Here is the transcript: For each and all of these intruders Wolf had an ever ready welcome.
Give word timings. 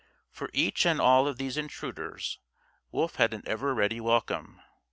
For 0.31 0.49
each 0.51 0.83
and 0.87 0.99
all 0.99 1.27
of 1.27 1.37
these 1.37 1.57
intruders 1.57 2.39
Wolf 2.91 3.17
had 3.17 3.35
an 3.35 3.43
ever 3.45 3.71
ready 3.75 3.99
welcome. 4.01 4.59